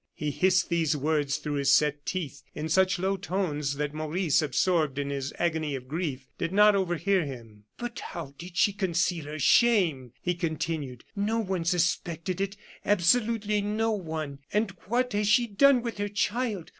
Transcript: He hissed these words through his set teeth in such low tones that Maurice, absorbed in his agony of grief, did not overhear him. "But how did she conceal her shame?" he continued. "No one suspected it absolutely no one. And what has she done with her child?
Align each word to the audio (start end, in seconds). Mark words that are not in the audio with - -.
He 0.15 0.31
hissed 0.31 0.69
these 0.69 0.97
words 0.97 1.37
through 1.37 1.57
his 1.57 1.71
set 1.71 2.07
teeth 2.07 2.41
in 2.55 2.69
such 2.69 2.97
low 2.97 3.17
tones 3.17 3.75
that 3.75 3.93
Maurice, 3.93 4.41
absorbed 4.41 4.97
in 4.97 5.11
his 5.11 5.31
agony 5.37 5.75
of 5.75 5.87
grief, 5.87 6.27
did 6.39 6.51
not 6.51 6.75
overhear 6.75 7.23
him. 7.23 7.65
"But 7.77 7.99
how 7.99 8.33
did 8.39 8.57
she 8.57 8.73
conceal 8.73 9.25
her 9.25 9.37
shame?" 9.37 10.13
he 10.19 10.33
continued. 10.33 11.03
"No 11.15 11.37
one 11.37 11.65
suspected 11.65 12.41
it 12.41 12.57
absolutely 12.83 13.61
no 13.61 13.91
one. 13.91 14.39
And 14.51 14.71
what 14.87 15.13
has 15.13 15.27
she 15.27 15.45
done 15.45 15.83
with 15.83 15.99
her 15.99 16.09
child? 16.09 16.69